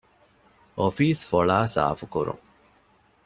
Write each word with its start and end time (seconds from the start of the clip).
އޮފީސް 0.79 1.23
ފޮޅާ 1.29 1.57
ސާފުކުރުން 1.73 2.43